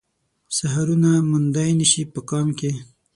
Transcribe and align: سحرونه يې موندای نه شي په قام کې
سحرونه 0.57 1.09
يې 1.15 1.19
موندای 1.29 1.71
نه 1.79 1.85
شي 1.91 2.03
په 2.13 2.19
قام 2.29 2.47
کې 2.59 2.71